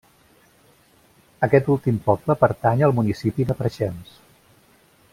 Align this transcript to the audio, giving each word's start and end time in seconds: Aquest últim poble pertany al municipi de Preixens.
Aquest 1.47 1.69
últim 1.75 2.01
poble 2.07 2.37
pertany 2.45 2.83
al 2.89 2.97
municipi 3.01 3.47
de 3.51 3.59
Preixens. 3.63 4.21